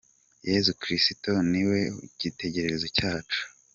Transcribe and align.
Yesu 0.49 0.71
Kristo 0.81 1.31
ni 1.51 1.63
we 1.69 1.79
cyitegererezo 2.17 2.87
cyacu. 2.97 3.41